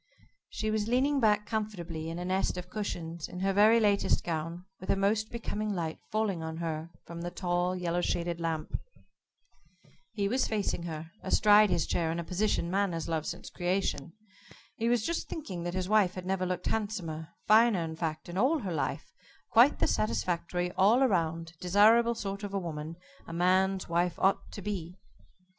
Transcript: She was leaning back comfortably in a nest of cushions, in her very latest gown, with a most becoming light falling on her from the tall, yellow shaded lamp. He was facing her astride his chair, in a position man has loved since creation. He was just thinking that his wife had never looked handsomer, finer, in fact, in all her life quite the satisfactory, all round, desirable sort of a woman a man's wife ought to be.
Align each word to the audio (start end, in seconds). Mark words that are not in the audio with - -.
She 0.49 0.71
was 0.71 0.87
leaning 0.87 1.19
back 1.19 1.45
comfortably 1.45 2.09
in 2.09 2.17
a 2.17 2.25
nest 2.25 2.57
of 2.57 2.71
cushions, 2.71 3.27
in 3.29 3.41
her 3.41 3.53
very 3.53 3.79
latest 3.79 4.23
gown, 4.23 4.65
with 4.79 4.89
a 4.89 4.95
most 4.95 5.29
becoming 5.29 5.69
light 5.75 5.99
falling 6.11 6.41
on 6.41 6.57
her 6.57 6.89
from 7.05 7.21
the 7.21 7.29
tall, 7.29 7.75
yellow 7.75 8.01
shaded 8.01 8.39
lamp. 8.39 8.79
He 10.13 10.27
was 10.27 10.47
facing 10.47 10.81
her 10.85 11.11
astride 11.21 11.69
his 11.69 11.85
chair, 11.85 12.11
in 12.11 12.17
a 12.17 12.23
position 12.23 12.71
man 12.71 12.93
has 12.93 13.07
loved 13.07 13.27
since 13.27 13.51
creation. 13.51 14.13
He 14.75 14.89
was 14.89 15.05
just 15.05 15.29
thinking 15.29 15.61
that 15.65 15.75
his 15.75 15.87
wife 15.87 16.15
had 16.15 16.25
never 16.25 16.47
looked 16.47 16.65
handsomer, 16.65 17.27
finer, 17.45 17.83
in 17.83 17.95
fact, 17.95 18.27
in 18.27 18.39
all 18.39 18.57
her 18.61 18.73
life 18.73 19.13
quite 19.51 19.77
the 19.77 19.85
satisfactory, 19.85 20.71
all 20.71 21.07
round, 21.07 21.53
desirable 21.61 22.15
sort 22.15 22.41
of 22.41 22.55
a 22.55 22.59
woman 22.59 22.95
a 23.27 23.33
man's 23.33 23.87
wife 23.87 24.17
ought 24.17 24.51
to 24.53 24.63
be. 24.63 24.97